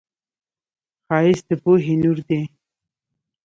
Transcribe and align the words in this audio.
ښایست 1.05 1.45
د 1.49 1.51
پوهې 1.63 1.93
نور 2.01 2.17
دی 2.27 2.41